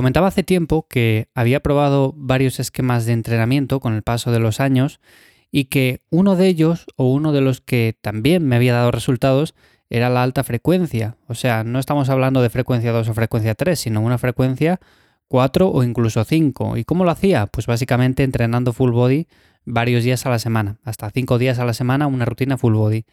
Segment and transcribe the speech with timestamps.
[0.00, 4.58] comentaba hace tiempo que había probado varios esquemas de entrenamiento con el paso de los
[4.58, 4.98] años
[5.52, 9.54] y que uno de ellos, o uno de los que también me había dado resultados,
[9.90, 11.18] era la alta frecuencia.
[11.26, 14.80] O sea, no estamos hablando de frecuencia 2 o frecuencia 3, sino una frecuencia
[15.28, 16.78] 4 o incluso 5.
[16.78, 17.46] ¿Y cómo lo hacía?
[17.48, 19.26] Pues básicamente entrenando full body
[19.66, 23.04] varios días a la semana, hasta 5 días a la semana, una rutina full body.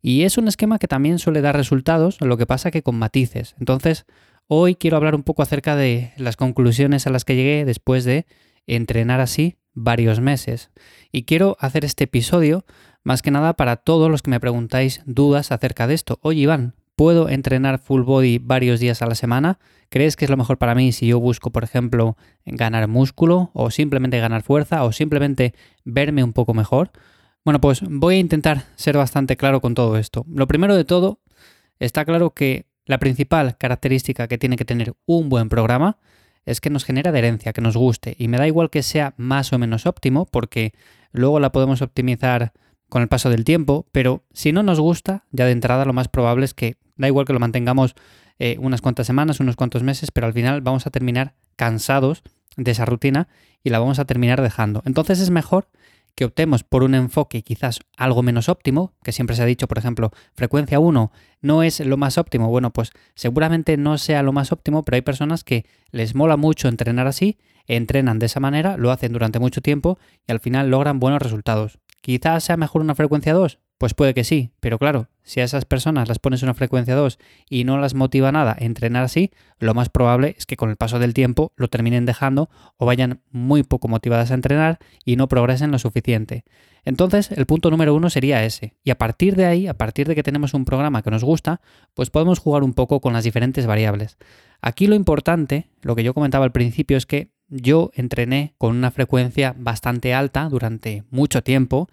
[0.00, 3.54] Y es un esquema que también suele dar resultados, lo que pasa que con matices.
[3.58, 4.06] Entonces,
[4.52, 8.26] hoy quiero hablar un poco acerca de las conclusiones a las que llegué después de
[8.66, 10.70] entrenar así varios meses.
[11.12, 12.64] Y quiero hacer este episodio
[13.04, 16.18] más que nada para todos los que me preguntáis dudas acerca de esto.
[16.22, 19.60] Oye Iván, ¿puedo entrenar full body varios días a la semana?
[19.88, 23.70] ¿Crees que es lo mejor para mí si yo busco, por ejemplo, ganar músculo o
[23.70, 26.90] simplemente ganar fuerza o simplemente verme un poco mejor?
[27.44, 30.26] Bueno, pues voy a intentar ser bastante claro con todo esto.
[30.28, 31.20] Lo primero de todo,
[31.78, 35.98] está claro que la principal característica que tiene que tener un buen programa
[36.44, 38.16] es que nos genera adherencia, que nos guste.
[38.18, 40.72] Y me da igual que sea más o menos óptimo, porque
[41.12, 42.52] luego la podemos optimizar
[42.88, 46.08] con el paso del tiempo, pero si no nos gusta, ya de entrada lo más
[46.08, 47.94] probable es que da igual que lo mantengamos
[48.40, 52.24] eh, unas cuantas semanas, unos cuantos meses, pero al final vamos a terminar cansados
[52.56, 53.28] de esa rutina
[53.62, 54.82] y la vamos a terminar dejando.
[54.84, 55.68] Entonces es mejor
[56.20, 59.78] que optemos por un enfoque quizás algo menos óptimo, que siempre se ha dicho, por
[59.78, 62.50] ejemplo, frecuencia 1 no es lo más óptimo.
[62.50, 66.68] Bueno, pues seguramente no sea lo más óptimo, pero hay personas que les mola mucho
[66.68, 71.00] entrenar así, entrenan de esa manera, lo hacen durante mucho tiempo y al final logran
[71.00, 71.78] buenos resultados.
[72.02, 75.64] Quizás sea mejor una frecuencia 2, pues puede que sí, pero claro, si a esas
[75.64, 79.72] personas las pones una frecuencia 2 y no las motiva nada a entrenar así, lo
[79.72, 83.62] más probable es que con el paso del tiempo lo terminen dejando o vayan muy
[83.62, 86.44] poco motivadas a entrenar y no progresen lo suficiente.
[86.84, 88.74] Entonces, el punto número uno sería ese.
[88.84, 91.62] Y a partir de ahí, a partir de que tenemos un programa que nos gusta,
[91.94, 94.18] pues podemos jugar un poco con las diferentes variables.
[94.60, 98.90] Aquí lo importante, lo que yo comentaba al principio, es que yo entrené con una
[98.90, 101.88] frecuencia bastante alta durante mucho tiempo,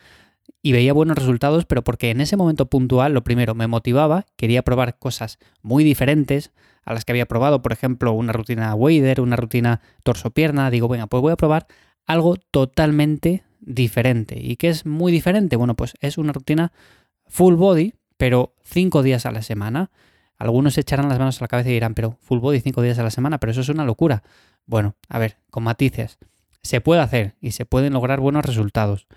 [0.68, 4.64] y veía buenos resultados, pero porque en ese momento puntual, lo primero, me motivaba, quería
[4.64, 6.52] probar cosas muy diferentes
[6.84, 11.08] a las que había probado, por ejemplo, una rutina wader, una rutina torso-pierna, digo, venga,
[11.08, 11.68] pues voy a probar
[12.06, 14.38] algo totalmente diferente.
[14.42, 15.56] ¿Y qué es muy diferente?
[15.56, 16.74] Bueno, pues es una rutina
[17.28, 19.90] full body, pero cinco días a la semana.
[20.36, 23.00] Algunos se echarán las manos a la cabeza y dirán, pero full body cinco días
[23.00, 24.22] a la semana, pero eso es una locura.
[24.66, 26.18] Bueno, a ver, con matices.
[26.62, 29.08] Se puede hacer y se pueden lograr buenos resultados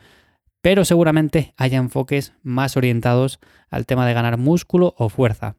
[0.63, 3.41] pero seguramente haya enfoques más orientados
[3.71, 5.57] al tema de ganar músculo o fuerza.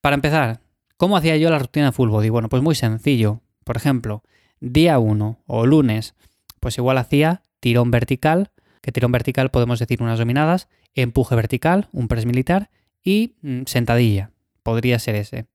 [0.00, 0.60] Para empezar,
[0.96, 2.28] ¿cómo hacía yo la rutina de full body?
[2.28, 3.40] Bueno, pues muy sencillo.
[3.64, 4.22] Por ejemplo,
[4.60, 6.14] día 1 o lunes,
[6.60, 8.50] pues igual hacía tirón vertical,
[8.80, 12.70] que tirón vertical podemos decir unas dominadas, empuje vertical, un press militar
[13.02, 14.30] y mm, sentadilla.
[14.62, 15.46] Podría ser ese.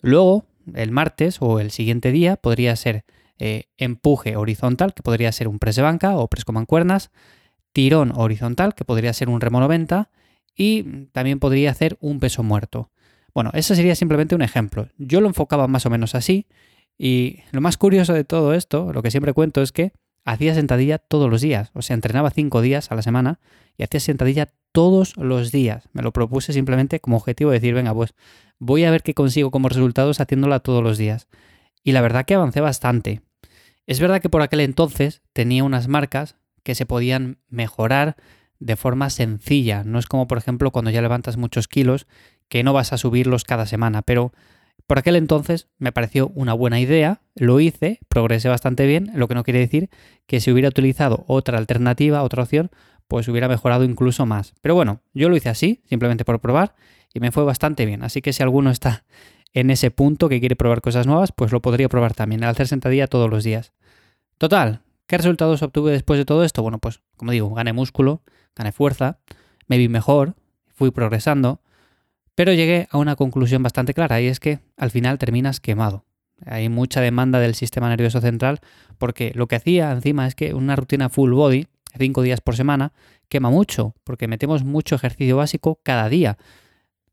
[0.00, 3.04] Luego, el martes o el siguiente día podría ser
[3.38, 7.10] eh, empuje horizontal, que podría ser un press de banca o press con mancuernas,
[7.76, 10.08] tirón horizontal, que podría ser un remo 90,
[10.56, 12.90] y también podría hacer un peso muerto.
[13.34, 14.88] Bueno, ese sería simplemente un ejemplo.
[14.96, 16.46] Yo lo enfocaba más o menos así,
[16.96, 19.92] y lo más curioso de todo esto, lo que siempre cuento, es que
[20.24, 21.70] hacía sentadilla todos los días.
[21.74, 23.40] O sea, entrenaba cinco días a la semana
[23.76, 25.90] y hacía sentadilla todos los días.
[25.92, 28.14] Me lo propuse simplemente como objetivo de decir, venga, pues
[28.58, 31.28] voy a ver qué consigo como resultados haciéndola todos los días.
[31.84, 33.20] Y la verdad que avancé bastante.
[33.86, 38.16] Es verdad que por aquel entonces tenía unas marcas que se podían mejorar
[38.58, 39.84] de forma sencilla.
[39.84, 42.08] No es como, por ejemplo, cuando ya levantas muchos kilos,
[42.48, 44.32] que no vas a subirlos cada semana, pero
[44.88, 49.36] por aquel entonces me pareció una buena idea, lo hice, progresé bastante bien, lo que
[49.36, 49.90] no quiere decir
[50.26, 52.72] que si hubiera utilizado otra alternativa, otra opción,
[53.06, 54.52] pues hubiera mejorado incluso más.
[54.60, 56.74] Pero bueno, yo lo hice así, simplemente por probar,
[57.14, 58.02] y me fue bastante bien.
[58.02, 59.04] Así que si alguno está
[59.52, 62.66] en ese punto que quiere probar cosas nuevas, pues lo podría probar también, al hacer
[62.66, 63.72] sentadilla todos los días.
[64.36, 66.62] Total, ¿Qué resultados obtuve después de todo esto?
[66.62, 68.22] Bueno, pues como digo, gané músculo,
[68.56, 69.18] gané fuerza,
[69.68, 70.34] me vi mejor,
[70.74, 71.60] fui progresando,
[72.34, 76.04] pero llegué a una conclusión bastante clara y es que al final terminas quemado.
[76.44, 78.60] Hay mucha demanda del sistema nervioso central
[78.98, 82.92] porque lo que hacía encima es que una rutina full body, cinco días por semana,
[83.28, 86.36] quema mucho porque metemos mucho ejercicio básico cada día.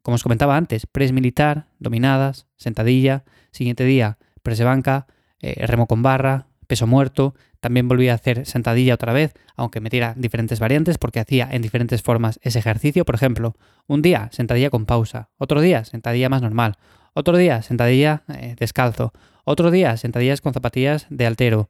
[0.01, 5.05] Como os comentaba antes, press militar, dominadas, sentadilla, siguiente día, press de banca,
[5.39, 10.15] eh, remo con barra, peso muerto, también volví a hacer sentadilla otra vez, aunque metiera
[10.17, 13.05] diferentes variantes porque hacía en diferentes formas ese ejercicio.
[13.05, 13.53] Por ejemplo,
[13.85, 16.77] un día sentadilla con pausa, otro día sentadilla más normal,
[17.13, 19.13] otro día sentadilla eh, descalzo,
[19.45, 21.69] otro día sentadillas con zapatillas de altero.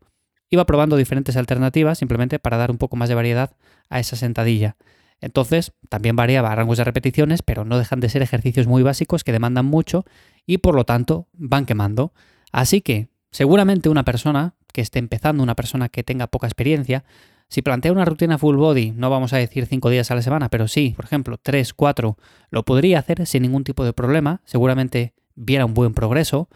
[0.49, 3.51] Iba probando diferentes alternativas simplemente para dar un poco más de variedad
[3.89, 4.77] a esa sentadilla.
[5.19, 9.33] Entonces, también variaba rangos de repeticiones, pero no dejan de ser ejercicios muy básicos que
[9.33, 10.05] demandan mucho
[10.45, 12.13] y por lo tanto van quemando.
[12.53, 17.03] Así que Seguramente una persona que esté empezando, una persona que tenga poca experiencia,
[17.49, 20.49] si plantea una rutina full body, no vamos a decir 5 días a la semana,
[20.49, 22.15] pero sí, por ejemplo, 3, 4,
[22.51, 26.47] lo podría hacer sin ningún tipo de problema, seguramente viera un buen progreso.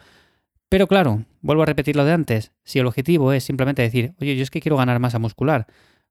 [0.68, 4.36] Pero claro, vuelvo a repetir lo de antes, si el objetivo es simplemente decir, oye,
[4.36, 5.66] yo es que quiero ganar masa muscular,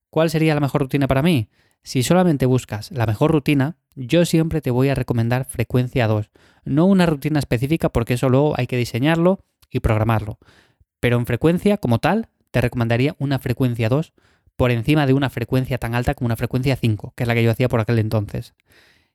[0.09, 1.47] ¿cuál sería la mejor rutina para mí?
[1.81, 6.29] Si solamente buscas la mejor rutina, yo siempre te voy a recomendar frecuencia 2,
[6.65, 10.39] no una rutina específica porque eso luego hay que diseñarlo y programarlo.
[10.99, 14.13] Pero en frecuencia como tal, te recomendaría una frecuencia 2
[14.55, 17.43] por encima de una frecuencia tan alta como una frecuencia 5, que es la que
[17.43, 18.55] yo hacía por aquel entonces.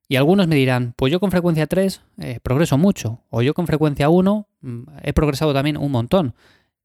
[0.08, 3.66] Y algunos me dirán, pues yo con frecuencia 3 eh, progreso mucho, o yo con
[3.66, 6.34] frecuencia 1 mm, he progresado también un montón.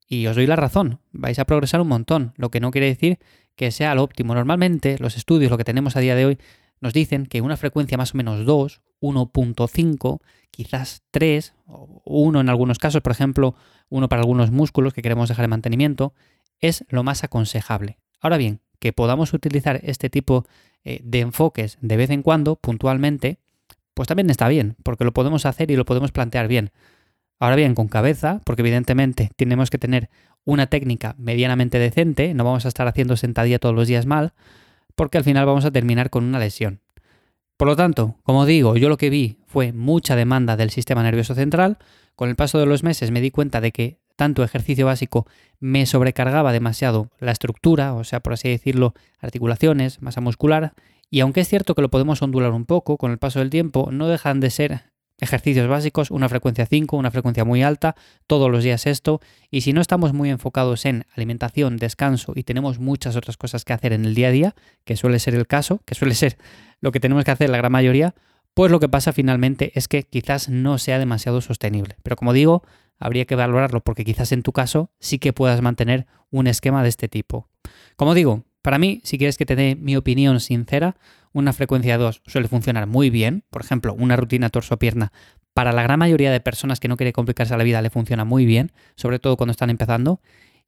[0.07, 3.19] Y os doy la razón, vais a progresar un montón, lo que no quiere decir
[3.55, 4.33] que sea lo óptimo.
[4.33, 6.37] Normalmente los estudios, lo que tenemos a día de hoy,
[6.81, 10.19] nos dicen que una frecuencia más o menos 2, 1.5,
[10.51, 13.55] quizás 3, o 1 en algunos casos, por ejemplo,
[13.89, 16.13] uno para algunos músculos que queremos dejar en mantenimiento,
[16.59, 17.99] es lo más aconsejable.
[18.19, 20.45] Ahora bien, que podamos utilizar este tipo
[20.83, 23.39] eh, de enfoques de vez en cuando, puntualmente,
[23.93, 26.71] pues también está bien, porque lo podemos hacer y lo podemos plantear bien.
[27.39, 30.09] Ahora bien, con cabeza, porque evidentemente tenemos que tener
[30.43, 34.33] una técnica medianamente decente, no vamos a estar haciendo sentadilla todos los días mal,
[34.97, 36.81] porque al final vamos a terminar con una lesión.
[37.55, 41.35] Por lo tanto, como digo, yo lo que vi fue mucha demanda del sistema nervioso
[41.35, 41.77] central.
[42.15, 45.27] Con el paso de los meses me di cuenta de que tanto ejercicio básico
[45.59, 50.73] me sobrecargaba demasiado la estructura, o sea, por así decirlo, articulaciones, masa muscular,
[51.11, 53.89] y aunque es cierto que lo podemos ondular un poco con el paso del tiempo,
[53.91, 54.81] no dejan de ser
[55.19, 57.95] ejercicios básicos, una frecuencia 5, una frecuencia muy alta,
[58.27, 59.19] todos los días esto,
[59.49, 63.73] y si no estamos muy enfocados en alimentación, descanso y tenemos muchas otras cosas que
[63.73, 64.55] hacer en el día a día,
[64.85, 66.37] que suele ser el caso, que suele ser
[66.81, 68.13] lo que tenemos que hacer la gran mayoría,
[68.53, 71.95] pues lo que pasa finalmente es que quizás no sea demasiado sostenible.
[72.01, 72.63] Pero como digo,
[72.99, 76.89] habría que valorarlo porque quizás en tu caso sí que puedas mantener un esquema de
[76.89, 77.49] este tipo.
[77.95, 80.97] Como digo, para mí, si quieres que te dé mi opinión sincera,
[81.31, 83.45] una frecuencia 2 suele funcionar muy bien.
[83.49, 85.13] Por ejemplo, una rutina torso-pierna
[85.53, 88.45] para la gran mayoría de personas que no quiere complicarse la vida le funciona muy
[88.45, 90.19] bien, sobre todo cuando están empezando.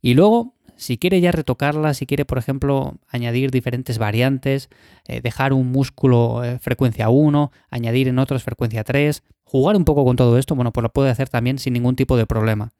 [0.01, 4.69] Y luego, si quiere ya retocarla, si quiere, por ejemplo, añadir diferentes variantes,
[5.05, 10.05] eh, dejar un músculo eh, frecuencia 1, añadir en otros frecuencia 3, jugar un poco
[10.05, 12.71] con todo esto, bueno, pues lo puede hacer también sin ningún tipo de problema.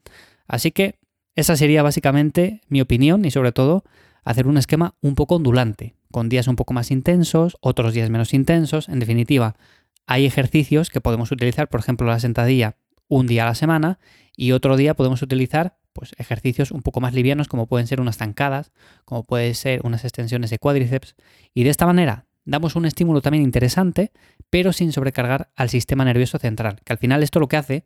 [0.48, 0.96] Así que
[1.36, 3.84] esa sería básicamente mi opinión y sobre todo
[4.24, 8.34] hacer un esquema un poco ondulante, con días un poco más intensos, otros días menos
[8.34, 8.90] intensos.
[8.90, 9.56] En definitiva,
[10.08, 12.78] hay ejercicios que podemos utilizar, por ejemplo, la sentadilla
[13.08, 14.00] un día a la semana
[14.36, 18.18] y otro día podemos utilizar pues, ejercicios un poco más livianos como pueden ser unas
[18.18, 18.72] zancadas,
[19.06, 21.16] como pueden ser unas extensiones de cuádriceps
[21.54, 24.12] y de esta manera damos un estímulo también interesante,
[24.50, 27.86] pero sin sobrecargar al sistema nervioso central, que al final esto lo que hace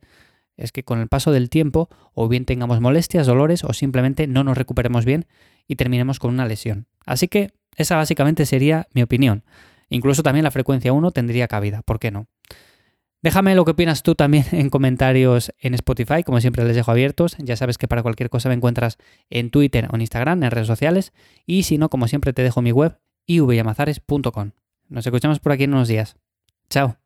[0.58, 4.44] es que con el paso del tiempo o bien tengamos molestias, dolores o simplemente no
[4.44, 5.26] nos recuperemos bien
[5.68, 6.88] y terminemos con una lesión.
[7.06, 9.44] Así que esa básicamente sería mi opinión.
[9.90, 12.28] Incluso también la frecuencia 1 tendría cabida, ¿por qué no?
[13.22, 17.38] Déjame lo que opinas tú también en comentarios en Spotify, como siempre les dejo abiertos.
[17.40, 18.98] Ya sabes que para cualquier cosa me encuentras
[19.30, 21.14] en Twitter o en Instagram, en redes sociales.
[21.46, 24.52] Y si no, como siempre te dejo mi web ivyamazares.com.
[24.90, 26.18] Nos escuchamos por aquí en unos días.
[26.70, 27.03] Chao.